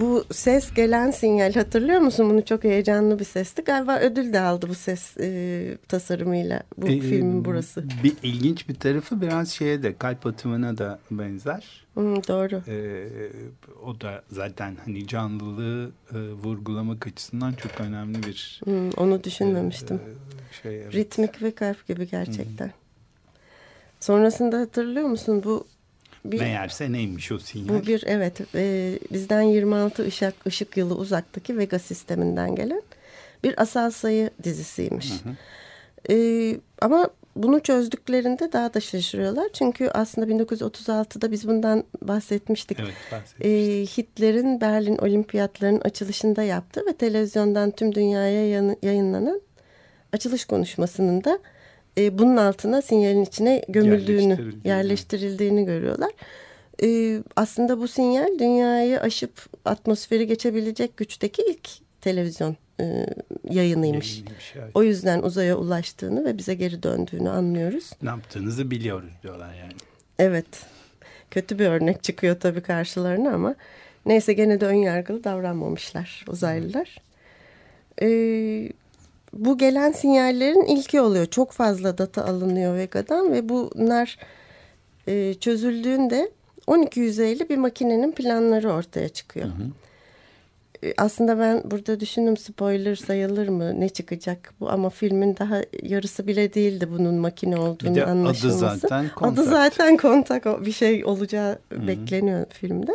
Bu 0.00 0.24
ses 0.32 0.74
gelen 0.74 1.10
sinyal 1.10 1.52
hatırlıyor 1.54 2.00
musun? 2.00 2.30
Bunu 2.30 2.44
çok 2.44 2.64
heyecanlı 2.64 3.18
bir 3.18 3.24
sesti. 3.24 3.62
Galiba 3.62 3.98
ödül 3.98 4.32
de 4.32 4.40
aldı 4.40 4.68
bu 4.68 4.74
ses 4.74 5.16
e, 5.20 5.78
tasarımıyla 5.88 6.62
bu 6.76 6.88
ee, 6.88 7.00
filmin 7.00 7.44
burası. 7.44 7.84
Bir 8.04 8.14
ilginç 8.22 8.68
bir 8.68 8.74
tarafı 8.74 9.20
biraz 9.20 9.48
şeye 9.48 9.82
de 9.82 9.96
kalp 9.96 10.26
atımına 10.26 10.78
da 10.78 10.98
benzer. 11.10 11.84
Hmm, 11.94 12.16
doğru. 12.16 12.62
Ee, 12.68 13.08
o 13.86 14.00
da 14.00 14.22
zaten 14.30 14.76
hani 14.84 15.06
canlılığı 15.06 15.90
e, 16.12 16.18
vurgulamak 16.18 17.06
açısından 17.06 17.52
çok 17.52 17.80
önemli 17.80 18.22
bir. 18.22 18.60
Hmm, 18.64 18.90
onu 18.90 19.24
düşünmemiştim. 19.24 19.96
E, 19.96 20.62
şey, 20.62 20.82
evet. 20.82 20.94
Ritmik 20.94 21.42
ve 21.42 21.50
kalp 21.50 21.88
gibi 21.88 22.10
gerçekten. 22.10 22.66
Hmm. 22.66 22.74
Sonrasında 24.00 24.58
hatırlıyor 24.58 25.08
musun 25.08 25.42
bu 25.44 25.66
bir, 26.24 26.40
Meğerse 26.40 26.92
neymiş 26.92 27.32
o 27.32 27.38
sinyal? 27.38 27.68
Bu 27.68 27.86
bir 27.86 28.04
evet 28.06 28.40
e, 28.54 28.98
bizden 29.12 29.42
26 29.42 30.06
ışık, 30.06 30.46
ışık 30.46 30.76
yılı 30.76 30.94
uzaktaki 30.94 31.58
Vega 31.58 31.78
sisteminden 31.78 32.54
gelen 32.54 32.82
bir 33.44 33.62
asal 33.62 33.90
sayı 33.90 34.30
dizisiymiş. 34.42 35.10
Hı 35.10 35.28
hı. 35.28 35.34
E, 36.14 36.56
ama 36.80 37.08
bunu 37.36 37.60
çözdüklerinde 37.60 38.52
daha 38.52 38.74
da 38.74 38.80
şaşırıyorlar. 38.80 39.48
Çünkü 39.52 39.88
aslında 39.88 40.44
1936'da 40.44 41.30
biz 41.30 41.48
bundan 41.48 41.84
bahsetmiştik. 42.02 42.80
Evet, 42.80 42.94
bahsetmiştik. 43.12 43.46
E, 43.46 44.02
Hitler'in 44.02 44.60
Berlin 44.60 44.98
Olimpiyatlarının 44.98 45.80
açılışında 45.80 46.42
yaptı 46.42 46.82
ve 46.88 46.92
televizyondan 46.92 47.70
tüm 47.70 47.94
dünyaya 47.94 48.74
yayınlanan 48.82 49.40
açılış 50.12 50.44
konuşmasının 50.44 51.24
da 51.24 51.38
e, 51.98 52.18
bunun 52.18 52.36
altına 52.36 52.82
sinyalin 52.82 53.22
içine 53.22 53.64
gömüldüğünü, 53.68 54.52
yerleştirildiğini 54.64 55.64
görüyorlar. 55.64 56.10
E, 56.82 57.18
aslında 57.36 57.78
bu 57.78 57.88
sinyal 57.88 58.38
dünyayı 58.38 59.00
aşıp 59.00 59.46
atmosferi 59.64 60.26
geçebilecek 60.26 60.96
güçteki 60.96 61.42
ilk 61.42 61.68
televizyon 62.00 62.56
e, 62.80 63.06
yayınıymış. 63.50 64.12
Yayınıymış 64.12 64.52
evet. 64.56 64.70
O 64.74 64.82
yüzden 64.82 65.22
uzaya 65.22 65.56
ulaştığını 65.56 66.24
ve 66.24 66.38
bize 66.38 66.54
geri 66.54 66.82
döndüğünü 66.82 67.30
anlıyoruz. 67.30 67.90
Ne 68.02 68.08
yaptığınızı 68.08 68.70
biliyoruz 68.70 69.10
diyorlar 69.22 69.54
yani. 69.54 69.72
Evet. 70.18 70.46
Kötü 71.30 71.58
bir 71.58 71.66
örnek 71.66 72.02
çıkıyor 72.02 72.40
tabii 72.40 72.60
karşılarına 72.60 73.34
ama 73.34 73.54
neyse 74.06 74.32
gene 74.32 74.60
de 74.60 74.66
ön 74.66 74.74
yargılı 74.74 75.24
davranmamışlar 75.24 76.24
uzaylılar. 76.28 76.98
Ee, 78.02 78.70
bu 79.36 79.58
gelen 79.58 79.92
sinyallerin 79.92 80.64
ilki 80.64 81.00
oluyor. 81.00 81.26
Çok 81.26 81.52
fazla 81.52 81.98
data 81.98 82.24
alınıyor 82.24 82.76
Vega'dan 82.76 83.32
ve 83.32 83.48
bunlar 83.48 84.18
e, 85.08 85.34
çözüldüğünde 85.34 86.30
12 86.66 87.00
yüzeyli 87.00 87.48
bir 87.48 87.56
makinenin 87.56 88.12
planları 88.12 88.72
ortaya 88.72 89.08
çıkıyor. 89.08 89.46
Hı 89.46 89.50
hı. 89.50 89.66
E, 90.86 90.94
aslında 90.96 91.38
ben 91.38 91.62
burada 91.64 92.00
düşündüm 92.00 92.36
spoiler 92.36 92.94
sayılır 92.94 93.48
mı 93.48 93.80
ne 93.80 93.88
çıkacak 93.88 94.54
bu 94.60 94.70
ama 94.70 94.90
filmin 94.90 95.36
daha 95.36 95.60
yarısı 95.82 96.26
bile 96.26 96.54
değildi 96.54 96.88
bunun 96.90 97.14
makine 97.14 97.56
olduğunu 97.56 97.90
bir 97.90 98.00
de 98.00 98.06
anlaşılması. 98.06 98.66
Adı 98.66 98.78
zaten 98.78 99.08
kontak. 99.14 99.32
Adı 99.32 99.44
zaten 99.44 99.96
kontak 99.96 100.66
bir 100.66 100.72
şey 100.72 101.04
olacağı 101.04 101.58
Hı 101.72 101.74
-hı. 101.74 101.88
bekleniyor 101.88 102.46
filmde. 102.50 102.92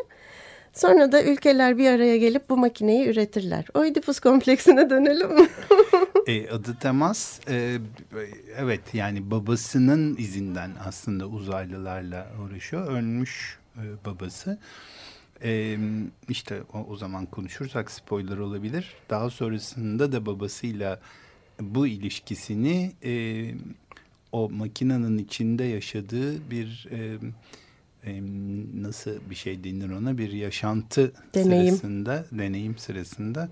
Sonra 0.74 1.12
da 1.12 1.24
ülkeler 1.24 1.78
bir 1.78 1.90
araya 1.90 2.18
gelip 2.18 2.50
bu 2.50 2.58
makineyi 2.58 3.08
üretirler. 3.08 3.66
Oedipus 3.74 4.20
kompleksine 4.20 4.90
dönelim 4.90 5.30
e, 6.28 6.50
adı 6.50 6.76
temas. 6.80 7.40
E, 7.50 7.78
evet 8.58 8.82
yani 8.94 9.32
babasının 9.32 10.16
izinden 10.18 10.72
aslında 10.86 11.26
uzaylılarla 11.26 12.28
uğraşıyor. 12.42 12.92
Ölmüş 12.92 13.60
e, 13.78 13.84
babası. 14.06 14.58
E, 15.44 15.78
işte 16.30 16.62
o, 16.74 16.86
o 16.90 16.96
zaman 16.96 17.26
konuşursak 17.26 17.92
spoiler 17.92 18.38
olabilir. 18.38 18.94
Daha 19.10 19.30
sonrasında 19.30 20.12
da 20.12 20.26
babasıyla 20.26 21.00
bu 21.60 21.88
ilişkisini 21.88 22.92
e, 23.04 23.12
o 24.32 24.50
makinenin 24.50 25.18
içinde 25.18 25.64
yaşadığı 25.64 26.52
bir... 26.52 26.88
E, 26.92 27.18
nasıl 28.84 29.12
bir 29.30 29.36
şey 29.36 29.64
denir 29.64 29.90
ona 29.90 30.18
bir 30.18 30.32
yaşantı 30.32 31.14
deneyim. 31.36 31.76
sırasında 31.76 32.26
deneyim 32.32 32.78
sırasında 32.78 33.50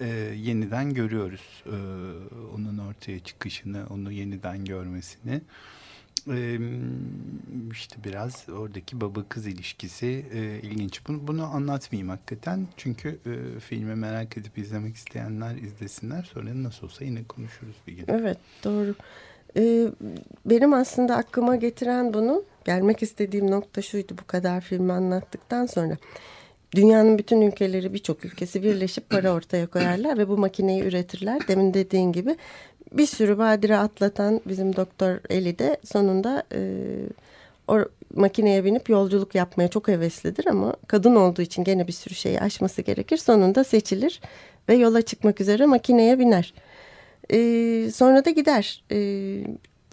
e, 0.00 0.06
yeniden 0.36 0.94
görüyoruz 0.94 1.62
e, 1.66 1.76
onun 2.54 2.78
ortaya 2.78 3.20
çıkışını 3.20 3.86
onu 3.90 4.12
yeniden 4.12 4.64
görmesini 4.64 5.40
e, 6.30 6.58
işte 7.72 7.96
biraz 8.04 8.48
oradaki 8.48 9.00
baba 9.00 9.24
kız 9.28 9.46
ilişkisi 9.46 10.26
e, 10.32 10.60
ilginç 10.62 11.00
bunu, 11.08 11.26
bunu 11.26 11.44
anlatmayayım 11.44 12.08
hakikaten 12.08 12.66
çünkü 12.76 13.08
e, 13.08 13.60
filmi 13.60 13.94
merak 13.94 14.36
edip 14.38 14.58
izlemek 14.58 14.96
isteyenler 14.96 15.56
izlesinler 15.56 16.22
sonra 16.22 16.62
nasıl 16.62 16.86
olsa 16.86 17.04
yine 17.04 17.24
konuşuruz 17.24 17.76
bir 17.86 17.92
gün. 17.92 18.04
Evet 18.08 18.38
doğru. 18.64 18.94
Ee, 19.58 19.88
benim 20.46 20.72
aslında 20.72 21.16
aklıma 21.16 21.56
getiren 21.56 22.14
bunu 22.14 22.44
gelmek 22.64 23.02
istediğim 23.02 23.50
nokta 23.50 23.82
şuydu 23.82 24.14
bu 24.22 24.26
kadar 24.26 24.60
filmi 24.60 24.92
anlattıktan 24.92 25.66
sonra. 25.66 25.96
Dünyanın 26.74 27.18
bütün 27.18 27.40
ülkeleri 27.40 27.94
birçok 27.94 28.24
ülkesi 28.24 28.62
birleşip 28.62 29.10
para 29.10 29.32
ortaya 29.32 29.66
koyarlar 29.66 30.18
ve 30.18 30.28
bu 30.28 30.36
makineyi 30.38 30.82
üretirler. 30.82 31.48
Demin 31.48 31.74
dediğin 31.74 32.12
gibi 32.12 32.36
bir 32.92 33.06
sürü 33.06 33.38
badire 33.38 33.76
atlatan 33.76 34.40
bizim 34.46 34.76
doktor 34.76 35.20
Eli 35.30 35.58
de 35.58 35.76
sonunda 35.84 36.42
e, 36.54 36.60
o 37.68 37.78
makineye 38.14 38.64
binip 38.64 38.88
yolculuk 38.88 39.34
yapmaya 39.34 39.68
çok 39.68 39.88
heveslidir 39.88 40.46
ama 40.46 40.74
kadın 40.86 41.14
olduğu 41.14 41.42
için 41.42 41.64
gene 41.64 41.86
bir 41.86 41.92
sürü 41.92 42.14
şeyi 42.14 42.40
aşması 42.40 42.82
gerekir. 42.82 43.16
Sonunda 43.16 43.64
seçilir 43.64 44.20
ve 44.68 44.74
yola 44.74 45.02
çıkmak 45.02 45.40
üzere 45.40 45.66
makineye 45.66 46.18
biner. 46.18 46.54
E, 47.32 47.90
sonra 47.94 48.24
da 48.24 48.30
gider. 48.30 48.84
E, 48.92 48.96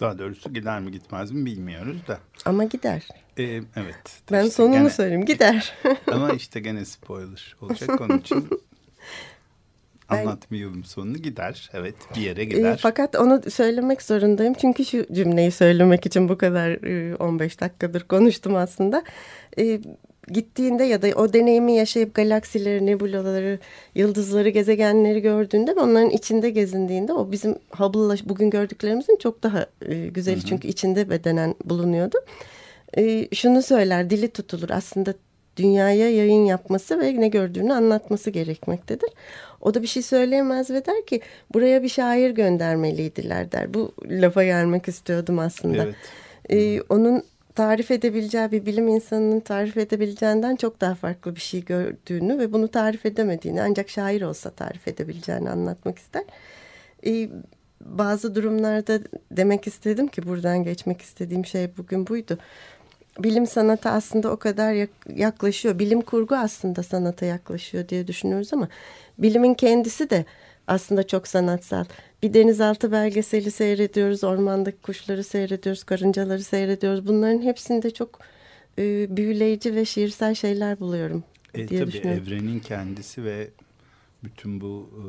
daha 0.00 0.18
doğrusu 0.18 0.52
gider 0.54 0.80
mi 0.80 0.90
gitmez 0.92 1.30
mi 1.30 1.46
bilmiyoruz 1.46 1.96
da. 2.08 2.18
Ama 2.44 2.64
gider. 2.64 3.08
Ee, 3.38 3.42
evet. 3.76 4.22
Ben 4.32 4.44
işte 4.44 4.50
sonunu 4.56 4.72
gene, 4.72 4.90
söyleyeyim 4.90 5.24
gider. 5.24 5.74
ama 6.12 6.30
işte 6.30 6.60
gene 6.60 6.84
spoiler 6.84 7.56
olacak 7.60 8.00
onun 8.00 8.18
için. 8.18 8.48
Ben- 10.10 10.18
Anlatmayalım 10.18 10.84
sonunu 10.84 11.18
gider. 11.18 11.70
Evet 11.72 11.94
bir 12.16 12.20
yere 12.20 12.42
E, 12.42 12.44
gider. 12.44 12.78
fakat 12.82 13.16
onu 13.16 13.42
söylemek 13.50 14.02
zorundayım. 14.02 14.54
Çünkü 14.54 14.84
şu 14.84 15.06
cümleyi 15.14 15.50
söylemek 15.50 16.06
için 16.06 16.28
bu 16.28 16.38
kadar 16.38 16.70
e, 16.70 17.16
15 17.16 17.60
dakikadır 17.60 18.02
konuştum 18.02 18.54
aslında. 18.56 19.04
E, 19.58 19.80
gittiğinde 20.28 20.84
ya 20.84 21.02
da 21.02 21.08
o 21.16 21.32
deneyimi 21.32 21.72
yaşayıp 21.72 22.14
galaksileri, 22.14 22.86
nebulaları, 22.86 23.58
yıldızları, 23.94 24.48
gezegenleri 24.48 25.22
gördüğünde 25.22 25.76
ve 25.76 25.80
onların 25.80 26.10
içinde 26.10 26.50
gezindiğinde 26.50 27.12
o 27.12 27.32
bizim 27.32 27.54
Hubble'la 27.70 28.16
bugün 28.24 28.50
gördüklerimizin 28.50 29.16
çok 29.16 29.42
daha 29.42 29.66
e, 29.82 30.06
güzeli. 30.06 30.44
Çünkü 30.44 30.68
içinde 30.68 31.10
bedenen 31.10 31.54
bulunuyordu. 31.64 32.18
E, 32.96 33.34
şunu 33.34 33.62
söyler, 33.62 34.10
dili 34.10 34.28
tutulur. 34.28 34.70
Aslında 34.70 35.14
dünyaya 35.56 36.10
yayın 36.10 36.44
yapması 36.44 37.00
ve 37.00 37.20
ne 37.20 37.28
gördüğünü 37.28 37.72
anlatması 37.72 38.30
gerekmektedir. 38.30 39.10
O 39.60 39.74
da 39.74 39.82
bir 39.82 39.86
şey 39.86 40.02
söyleyemez 40.02 40.70
ve 40.70 40.86
der 40.86 41.06
ki 41.06 41.20
buraya 41.54 41.82
bir 41.82 41.88
şair 41.88 42.30
göndermeliydiler 42.30 43.52
der. 43.52 43.74
Bu 43.74 43.92
lafa 44.10 44.44
gelmek 44.44 44.88
istiyordum 44.88 45.38
aslında. 45.38 45.82
Evet. 45.82 45.94
Ee, 46.50 46.80
onun 46.88 47.22
tarif 47.56 47.90
edebileceği 47.90 48.52
bir 48.52 48.66
bilim 48.66 48.88
insanının 48.88 49.40
tarif 49.40 49.76
edebileceğinden 49.76 50.56
çok 50.56 50.80
daha 50.80 50.94
farklı 50.94 51.34
bir 51.36 51.40
şey 51.40 51.64
gördüğünü 51.64 52.38
ve 52.38 52.52
bunu 52.52 52.68
tarif 52.68 53.06
edemediğini 53.06 53.62
ancak 53.62 53.90
şair 53.90 54.22
olsa 54.22 54.50
tarif 54.50 54.88
edebileceğini 54.88 55.50
anlatmak 55.50 55.98
ister. 55.98 56.24
Ee, 57.06 57.28
bazı 57.80 58.34
durumlarda 58.34 59.00
demek 59.30 59.66
istedim 59.66 60.08
ki 60.08 60.26
buradan 60.26 60.64
geçmek 60.64 61.02
istediğim 61.02 61.46
şey 61.46 61.76
bugün 61.76 62.06
buydu. 62.06 62.38
Bilim 63.18 63.46
sanata 63.46 63.90
aslında 63.90 64.30
o 64.30 64.36
kadar 64.36 64.72
yak- 64.72 65.06
yaklaşıyor. 65.16 65.78
Bilim 65.78 66.00
kurgu 66.00 66.34
aslında 66.36 66.82
sanata 66.82 67.26
yaklaşıyor 67.26 67.88
diye 67.88 68.06
düşünüyoruz 68.06 68.52
ama 68.52 68.68
bilimin 69.18 69.54
kendisi 69.54 70.10
de 70.10 70.24
aslında 70.66 71.06
çok 71.06 71.28
sanatsal. 71.28 71.84
Bir 72.26 72.34
denizaltı 72.34 72.92
belgeseli 72.92 73.50
seyrediyoruz, 73.50 74.24
ormandaki 74.24 74.82
kuşları 74.82 75.24
seyrediyoruz, 75.24 75.84
karıncaları 75.84 76.42
seyrediyoruz. 76.42 77.06
Bunların 77.06 77.42
hepsinde 77.42 77.90
çok 77.90 78.20
e, 78.78 79.16
büyüleyici 79.16 79.74
ve 79.74 79.84
şiirsel 79.84 80.34
şeyler 80.34 80.80
buluyorum 80.80 81.24
E, 81.54 81.68
diye 81.68 81.80
tabii 81.80 81.98
evrenin 81.98 82.60
kendisi 82.60 83.24
ve 83.24 83.50
bütün 84.24 84.60
bu 84.60 84.90
e, 84.94 85.04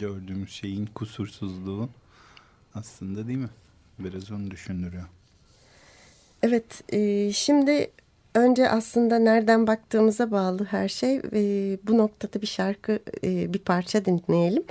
gördüğümüz 0.00 0.50
şeyin 0.50 0.86
kusursuzluğu 0.86 1.88
aslında 2.74 3.26
değil 3.26 3.38
mi? 3.38 3.50
Biraz 3.98 4.30
onu 4.30 4.50
düşündürüyor. 4.50 5.06
Evet, 6.42 6.82
e, 6.92 7.32
şimdi 7.32 7.90
önce 8.34 8.70
aslında 8.70 9.18
nereden 9.18 9.66
baktığımıza 9.66 10.30
bağlı 10.30 10.64
her 10.64 10.88
şey. 10.88 11.16
E, 11.16 11.78
bu 11.82 11.98
noktada 11.98 12.42
bir 12.42 12.46
şarkı, 12.46 12.98
e, 13.24 13.54
bir 13.54 13.58
parça 13.58 14.04
dinleyelim. 14.04 14.64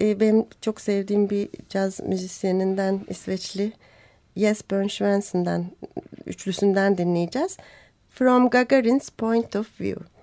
E, 0.00 0.20
benim 0.20 0.46
çok 0.60 0.80
sevdiğim 0.80 1.30
bir 1.30 1.48
caz 1.68 2.00
müzisyeninden 2.00 3.00
İsveçli 3.08 3.72
Yes 4.36 4.62
Bern 4.70 4.86
üçlüsünden 6.26 6.98
dinleyeceğiz. 6.98 7.56
From 8.10 8.50
Gagarin's 8.50 9.10
Point 9.10 9.56
of 9.56 9.80
View. 9.80 10.15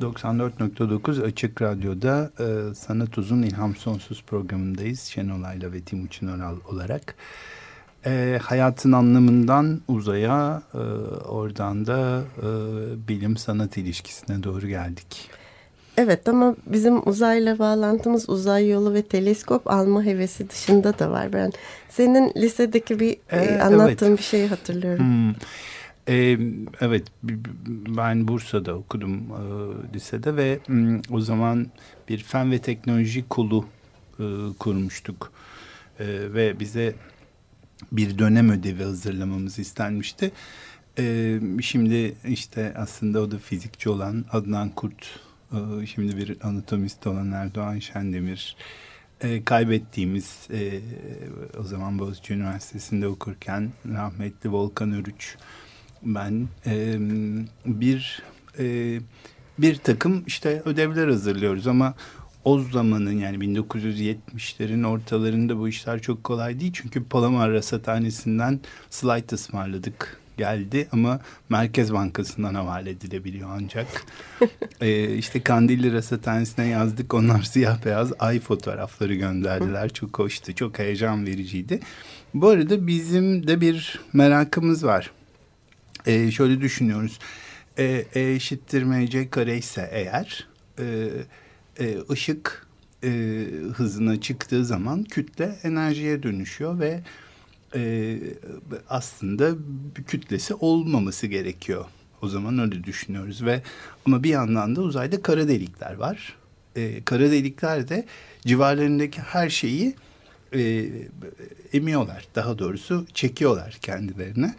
94.9 0.00 1.22
Açık 1.22 1.62
Radyo'da 1.62 2.30
e, 2.40 2.74
Sanat 2.74 3.18
Uzun 3.18 3.42
İlham 3.42 3.76
Sonsuz 3.76 4.22
programındayız. 4.22 5.00
Şenolay'la 5.00 5.72
ve 5.72 5.80
Timuçin 5.80 6.26
Oral 6.26 6.56
olarak. 6.68 7.14
E, 8.06 8.38
hayatın 8.42 8.92
anlamından 8.92 9.80
uzaya, 9.88 10.62
e, 10.74 10.78
oradan 11.28 11.86
da 11.86 12.22
e, 12.38 12.48
bilim-sanat 13.08 13.76
ilişkisine 13.76 14.42
doğru 14.42 14.68
geldik. 14.68 15.30
Evet 15.96 16.28
ama 16.28 16.56
bizim 16.66 17.08
uzayla 17.08 17.58
bağlantımız 17.58 18.28
uzay 18.28 18.68
yolu 18.68 18.94
ve 18.94 19.02
teleskop 19.02 19.70
alma 19.70 20.04
hevesi 20.04 20.50
dışında 20.50 20.98
da 20.98 21.10
var. 21.10 21.32
Ben 21.32 21.52
senin 21.88 22.32
lisedeki 22.36 23.00
bir 23.00 23.16
e, 23.30 23.60
anlattığın 23.60 24.08
evet. 24.08 24.18
bir 24.18 24.24
şeyi 24.24 24.48
hatırlıyorum. 24.48 25.04
Hmm. 25.04 25.34
Ee, 26.10 26.38
evet 26.80 27.06
ben 27.96 28.28
Bursa'da 28.28 28.74
okudum 28.74 29.12
e, 29.14 29.94
lisede 29.94 30.36
ve 30.36 30.58
m, 30.68 31.00
o 31.10 31.20
zaman 31.20 31.66
bir 32.08 32.18
fen 32.18 32.52
ve 32.52 32.58
teknoloji 32.58 33.28
kolu 33.28 33.64
e, 34.18 34.24
kurmuştuk. 34.58 35.32
E, 36.00 36.06
ve 36.08 36.60
bize 36.60 36.94
bir 37.92 38.18
dönem 38.18 38.50
ödevi 38.50 38.84
hazırlamamız 38.84 39.58
istenmişti. 39.58 40.32
E, 40.98 41.40
şimdi 41.62 42.14
işte 42.28 42.74
aslında 42.76 43.20
o 43.20 43.30
da 43.30 43.38
fizikçi 43.38 43.90
olan 43.90 44.24
Adnan 44.32 44.70
Kurt, 44.70 45.20
e, 45.52 45.86
şimdi 45.86 46.16
bir 46.16 46.36
anatomist 46.42 47.06
olan 47.06 47.32
Erdoğan 47.32 47.78
Şendemir, 47.78 48.56
e, 49.20 49.44
kaybettiğimiz 49.44 50.48
e, 50.52 50.80
o 51.60 51.62
zaman 51.62 51.98
Boğaziçi 51.98 52.34
Üniversitesi'nde 52.34 53.08
okurken 53.08 53.70
rahmetli 53.92 54.52
Volkan 54.52 54.92
Örüç, 54.92 55.36
ben 56.02 56.48
e, 56.66 56.96
bir 57.66 58.22
e, 58.58 58.98
bir 59.58 59.76
takım 59.76 60.24
işte 60.26 60.62
ödevler 60.64 61.08
hazırlıyoruz 61.08 61.66
ama 61.66 61.94
o 62.44 62.60
zamanın 62.60 63.18
yani 63.18 63.36
1970'lerin 63.36 64.86
ortalarında 64.86 65.58
bu 65.58 65.68
işler 65.68 66.02
çok 66.02 66.24
kolay 66.24 66.60
değil. 66.60 66.72
Çünkü 66.74 67.04
Palamar 67.04 67.50
Rasathanesi'nden 67.52 68.60
slide 68.90 69.34
ısmarladık 69.34 70.20
geldi 70.38 70.88
ama 70.92 71.20
Merkez 71.48 71.92
Bankası'ndan 71.92 72.54
havale 72.54 72.90
edilebiliyor 72.90 73.48
ancak. 73.52 73.86
ee, 74.80 75.14
işte 75.14 75.42
Kandilli 75.42 75.92
Rasathanesi'ne 75.92 76.66
yazdık. 76.66 77.14
Onlar 77.14 77.42
siyah 77.42 77.84
beyaz 77.84 78.12
ay 78.18 78.40
fotoğrafları 78.40 79.14
gönderdiler. 79.14 79.88
Çok 79.88 80.18
hoştu, 80.18 80.54
çok 80.54 80.78
heyecan 80.78 81.26
vericiydi. 81.26 81.80
Bu 82.34 82.48
arada 82.48 82.86
bizim 82.86 83.46
de 83.46 83.60
bir 83.60 84.00
merakımız 84.12 84.84
var 84.84 85.10
e, 86.06 86.30
şöyle 86.30 86.60
düşünüyoruz. 86.60 87.18
E, 87.78 88.04
e 88.14 88.32
eşittir 88.32 88.82
mc 88.82 89.30
kare 89.30 89.58
ise 89.58 89.88
eğer 89.92 90.46
e, 90.78 91.08
e, 91.80 91.98
ışık 92.10 92.66
e, 93.04 93.08
hızına 93.74 94.20
çıktığı 94.20 94.64
zaman 94.64 95.04
kütle 95.04 95.58
enerjiye 95.62 96.22
dönüşüyor 96.22 96.78
ve 96.78 97.00
e, 97.74 98.18
aslında 98.88 99.50
kütlesi 100.06 100.54
olmaması 100.54 101.26
gerekiyor. 101.26 101.84
O 102.22 102.28
zaman 102.28 102.58
öyle 102.58 102.84
düşünüyoruz 102.84 103.44
ve 103.44 103.62
ama 104.06 104.22
bir 104.22 104.30
yandan 104.30 104.76
da 104.76 104.82
uzayda 104.82 105.22
kara 105.22 105.48
delikler 105.48 105.94
var. 105.94 106.36
E, 106.76 107.04
kara 107.04 107.30
delikler 107.30 107.88
de 107.88 108.06
civarlarındaki 108.46 109.20
her 109.20 109.50
şeyi 109.50 109.94
e, 110.54 110.86
emiyorlar. 111.72 112.26
Daha 112.34 112.58
doğrusu 112.58 113.06
çekiyorlar 113.14 113.78
kendilerine 113.82 114.54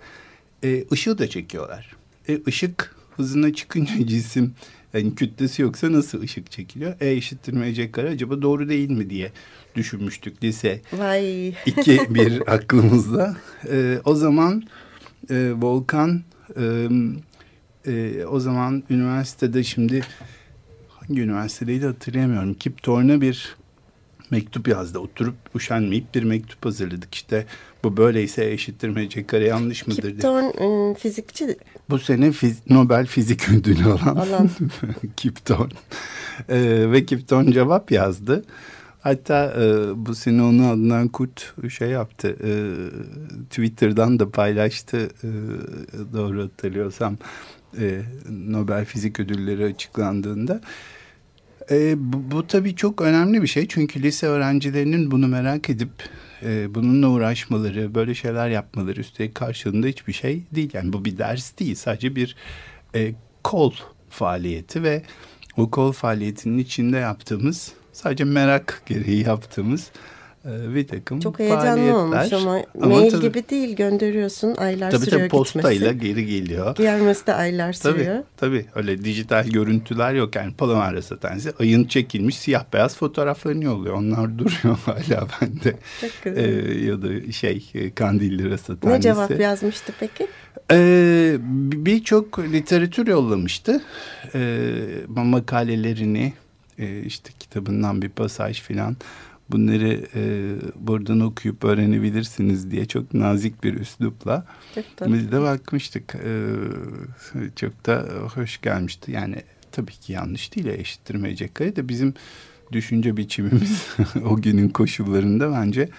e, 0.64 0.86
ışığı 0.92 1.18
da 1.18 1.28
çekiyorlar. 1.28 1.96
E, 2.30 2.40
ışık 2.48 2.96
hızına 3.18 3.54
çıkınca 3.54 3.94
cisim 4.08 4.54
yani 4.94 5.16
kütlesi 5.16 5.62
yoksa 5.62 5.92
nasıl 5.92 6.22
ışık 6.22 6.52
çekiliyor? 6.52 6.96
E 7.02 7.12
eşittir 7.12 7.54
mc 7.54 7.92
kare 7.92 8.10
acaba 8.10 8.42
doğru 8.42 8.70
değil 8.70 8.90
mi 8.90 9.10
diye 9.10 9.32
düşünmüştük 9.76 10.44
lise. 10.44 10.82
Vay. 10.94 11.48
İki 11.48 12.02
bir 12.10 12.54
aklımızda. 12.54 13.38
E, 13.72 14.00
o 14.06 14.16
zaman 14.16 14.64
e, 15.30 15.52
Volkan 15.56 16.24
e, 16.58 16.88
e, 17.88 18.26
o 18.26 18.40
zaman 18.40 18.84
üniversitede 18.90 19.64
şimdi 19.64 20.02
hangi 20.90 21.22
üniversitedeydi 21.22 21.86
hatırlayamıyorum. 21.86 22.54
Kip 22.54 22.84
Thorne'a 22.84 23.22
bir 23.22 23.56
mektup 24.32 24.68
yazdı. 24.68 25.00
Oturup 25.00 25.36
üşenmeyip 25.56 26.16
bir 26.16 26.24
mektup 26.24 26.66
hazırladık. 26.66 27.16
İşte 27.16 27.46
bu 27.84 27.98
böyleyse 27.98 28.52
eşittir 28.52 28.90
mc 28.90 29.28
kare 29.28 29.48
yanlış 29.48 29.88
mıdır 29.88 30.02
Kip 30.02 30.22
Thorne 30.22 30.94
fizikçi. 30.94 31.58
Bu 31.90 32.00
sene 32.00 32.32
fiz 32.32 32.58
Nobel 32.70 33.06
Fizik 33.06 33.50
Ödülü 33.50 33.86
alan, 33.86 34.16
alan. 34.16 34.50
Kip 35.18 35.46
Thorne. 35.46 35.72
Ee, 36.50 36.92
ve 36.92 37.06
Kip 37.06 37.28
Thorne 37.28 37.54
cevap 37.54 37.92
yazdı. 37.92 38.44
Hatta 39.00 39.54
e, 39.62 39.66
bu 40.06 40.16
sene 40.16 40.44
onu 40.44 40.68
adından 40.68 41.08
Kurt 41.08 41.54
şey 41.70 41.90
yaptı. 41.90 42.38
E, 42.44 42.52
Twitter'dan 43.50 44.20
da 44.20 44.30
paylaştı. 44.30 44.98
E, 45.24 45.30
doğru 46.14 46.44
hatırlıyorsam 46.44 47.18
e, 47.80 48.02
Nobel 48.30 48.86
Fizik 48.86 49.20
Ödülleri 49.20 49.66
açıklandığında. 49.66 50.54
E, 50.56 51.01
bu, 51.96 52.32
bu 52.32 52.48
tabii 52.48 52.76
çok 52.76 53.02
önemli 53.02 53.42
bir 53.42 53.48
şey. 53.48 53.68
Çünkü 53.68 54.04
lise 54.04 54.28
öğrencilerinin 54.28 55.12
bunu 55.12 55.28
merak 55.28 55.70
edip 55.70 55.92
e, 56.44 56.76
bununla 56.76 57.08
uğraşmaları, 57.08 57.96
böyle 57.96 58.16
şeyler 58.16 58.50
yapmaları 58.50 59.00
üstelik 59.00 59.36
karşılığında 59.36 59.88
hiçbir 59.88 60.14
şey 60.14 60.44
değil. 60.52 60.70
Yani 60.74 60.94
bu 60.94 61.06
bir 61.06 61.18
ders 61.18 61.58
değil. 61.60 61.76
Sadece 61.76 62.16
bir 62.16 62.36
e, 62.96 63.14
kol 63.44 63.74
faaliyeti 64.10 64.84
ve 64.84 65.04
o 65.58 65.72
kol 65.72 65.92
faaliyetinin 65.92 66.58
içinde 66.58 66.98
yaptığımız 66.98 67.74
sadece 67.94 68.24
merak 68.24 68.82
gereği 68.86 69.24
yaptığımız 69.26 69.92
e, 69.92 69.92
bir 70.46 70.88
takım 70.88 71.20
Çok 71.20 71.40
heyecanlı 71.40 71.98
olmuş 71.98 72.34
ama, 72.34 72.62
ama 72.82 72.96
mail 72.96 73.12
tabii, 73.12 73.22
gibi 73.22 73.50
değil 73.50 73.76
gönderiyorsun 73.76 74.56
aylar 74.56 74.92
tabii, 74.92 75.06
sürüyor 75.06 75.20
tabii, 75.20 75.30
postayla 75.30 75.92
gitmesi. 75.92 76.14
geri 76.14 76.26
geliyor. 76.26 76.76
Gelmesi 76.76 77.28
de 77.28 77.34
aylar 77.34 77.74
sürüyor. 77.74 78.24
Tabii 78.38 78.66
tabii 78.66 78.66
öyle 78.76 79.04
dijital 79.06 79.48
görüntüler 79.48 80.14
yok 80.14 80.36
yani 80.36 80.54
Palomar 80.54 80.96
Rasathanesi 80.96 81.54
ayın 81.60 81.84
çekilmiş 81.86 82.38
siyah 82.38 82.66
beyaz 82.74 82.96
fotoğraflarını 82.96 83.64
yolluyor. 83.64 83.96
Onlar 83.96 84.38
duruyor 84.40 84.78
hala 84.86 85.28
bende. 85.42 85.78
Çok 86.02 86.12
güzel. 86.24 86.44
Ee, 86.44 86.86
ya 86.86 87.02
da 87.02 87.32
şey 87.32 87.70
e, 87.74 87.92
Kandilli 87.92 88.50
Rasathanesi. 88.50 88.98
Ne 88.98 89.02
cevap 89.02 89.40
yazmıştı 89.40 89.94
peki? 90.00 90.28
Ee, 90.72 91.38
Birçok 91.86 92.40
literatür 92.40 93.08
yollamıştı. 93.08 93.82
Ee, 94.36 94.74
makalelerini 95.08 96.34
e, 96.80 97.00
işte 97.02 97.30
kitabından 97.40 98.02
bir 98.02 98.10
pasaj 98.10 98.62
filan 98.62 98.96
bunları 99.52 100.02
e, 100.16 100.54
buradan 100.76 101.20
okuyup 101.20 101.64
öğrenebilirsiniz 101.64 102.72
diye 102.72 102.86
çok 102.86 103.14
nazik 103.14 103.64
bir 103.64 103.74
üslupla 103.74 104.46
biz 105.02 105.32
de 105.32 105.42
bakmıştık. 105.42 106.16
E, 106.16 106.46
çok 107.56 107.86
da 107.86 108.06
hoş 108.36 108.62
gelmişti. 108.62 109.12
Yani 109.12 109.36
tabii 109.72 109.92
ki 109.92 110.14
yanlış 110.14 110.56
değil 110.56 110.66
eşittirmeyecek 110.66 111.60
de 111.60 111.90
bizim 111.90 112.14
düşünce 112.72 113.18
biçimimiz 113.18 113.88
o 114.26 114.42
günün 114.42 114.70
koşullarında 114.70 115.52
bence 115.52 115.90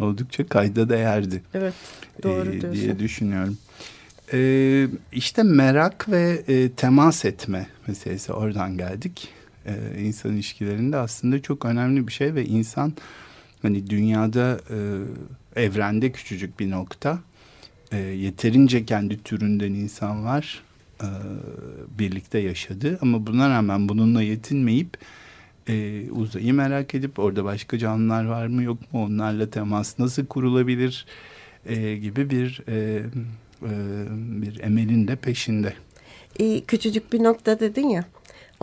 oldukça 0.00 0.46
kayda 0.46 0.88
değerdi. 0.88 1.42
Evet 1.54 1.74
doğru 2.22 2.48
e, 2.48 2.60
diyorsun. 2.60 2.72
Diye 2.72 2.98
düşünüyorum. 2.98 3.58
E, 4.32 4.88
işte 5.12 5.42
merak 5.42 6.08
ve 6.08 6.42
e, 6.48 6.70
temas 6.70 7.24
etme 7.24 7.66
meselesi 7.86 8.32
oradan 8.32 8.78
geldik 8.78 9.28
e, 9.66 10.02
insan 10.02 10.32
ilişkilerinde 10.32 10.96
aslında 10.96 11.42
çok 11.42 11.64
önemli 11.64 12.08
bir 12.08 12.12
şey 12.12 12.34
ve 12.34 12.44
insan 12.44 12.92
Hani 13.64 13.90
dünyada 13.90 14.60
e, 14.70 14.76
evrende 15.64 16.12
küçücük 16.12 16.60
bir 16.60 16.70
nokta. 16.70 17.18
E, 17.92 17.96
yeterince 17.96 18.84
kendi 18.84 19.22
türünden 19.22 19.72
insan 19.72 20.24
var. 20.24 20.62
E, 21.02 21.08
birlikte 21.98 22.38
yaşadı. 22.38 22.98
Ama 23.02 23.26
buna 23.26 23.50
rağmen 23.50 23.88
bununla 23.88 24.22
yetinmeyip 24.22 24.98
e, 25.68 26.04
uzayı 26.10 26.54
merak 26.54 26.94
edip 26.94 27.18
orada 27.18 27.44
başka 27.44 27.78
canlılar 27.78 28.24
var 28.24 28.46
mı 28.46 28.62
yok 28.62 28.92
mu 28.92 29.04
onlarla 29.04 29.50
temas 29.50 29.98
nasıl 29.98 30.26
kurulabilir 30.26 31.06
e, 31.66 31.96
gibi 31.96 32.30
bir 32.30 32.62
e, 32.68 33.02
e, 33.62 33.72
bir 34.42 34.60
emelin 34.60 35.08
de 35.08 35.16
peşinde. 35.16 35.74
E, 36.38 36.60
küçücük 36.60 37.12
bir 37.12 37.22
nokta 37.22 37.60
dedin 37.60 37.88
ya. 37.88 38.04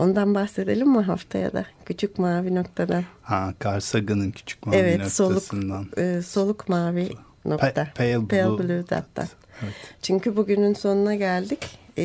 Ondan 0.02 0.34
bahsedelim 0.34 0.88
mi 0.88 1.02
haftaya 1.02 1.52
da? 1.52 1.64
Küçük 1.84 2.18
mavi 2.18 2.54
noktadan. 2.54 3.04
Ha, 3.22 3.54
Carl 3.64 3.80
Sagan'ın 3.80 4.30
küçük 4.30 4.66
mavi 4.66 4.76
evet, 4.76 4.98
noktasından. 4.98 5.82
Soluk, 5.82 5.98
e, 5.98 6.22
soluk 6.22 6.68
mavi 6.68 7.08
nokta. 7.44 7.74
Pa 7.74 7.86
pale 7.94 8.16
Blue. 8.16 8.28
Pale 8.28 8.58
Blue 8.58 8.82
Dot'tan. 8.82 9.28
Evet. 9.62 9.74
Çünkü 10.02 10.36
bugünün 10.36 10.74
sonuna 10.74 11.14
geldik. 11.14 11.78
E, 11.98 12.04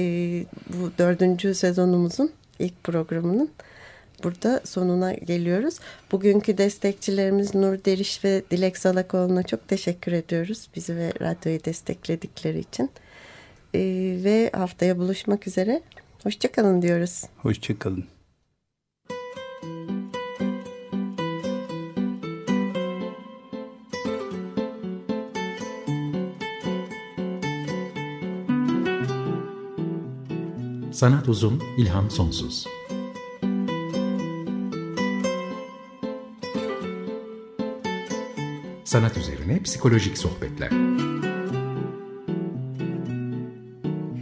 bu 0.70 0.92
dördüncü 0.98 1.56
sezonumuzun 1.56 2.32
ilk 2.60 2.84
programının 2.84 3.50
burada 4.24 4.62
sonuna 4.64 5.14
geliyoruz. 5.14 5.80
Bugünkü 6.12 6.58
destekçilerimiz 6.58 7.56
Nur 7.56 7.78
Deriş 7.86 8.24
ve 8.24 8.44
Dilek 8.52 8.78
Salakoğlu'na 8.78 9.44
çok 9.44 9.68
teşekkür 9.68 10.12
ediyoruz. 10.12 10.68
Bizi 10.76 10.96
ve 10.96 11.14
radyoyu 11.22 11.64
destekledikleri 11.66 12.60
için. 12.60 12.90
E, 13.74 13.80
ve 14.24 14.50
haftaya 14.54 14.98
buluşmak 14.98 15.48
üzere. 15.48 15.82
Hoşçakalın 16.28 16.82
diyoruz. 16.82 17.24
Hoşçakalın. 17.38 18.06
Sanat 30.92 31.30
uzun, 31.30 31.63
ilham 31.78 32.12
sonsuz. 32.12 32.68
Sanat 38.84 39.18
üzerine 39.18 39.63
psikolojik 39.63 40.18
sohbetler. 40.18 40.72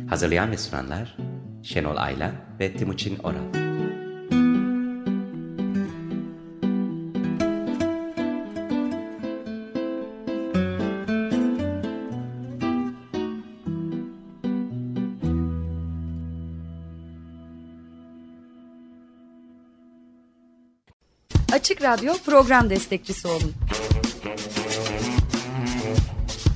Hazırlayan 0.09 0.51
ve 0.51 0.57
sunanlar 0.57 1.24
Şenol 1.65 1.97
Ayla 1.97 2.31
ve 2.59 2.73
Timuçin 2.73 3.17
Oral. 3.17 3.35
Açık 21.53 21.81
Radyo 21.81 22.13
program 22.25 22.69
destekçisi 22.69 23.27
olun. 23.27 23.53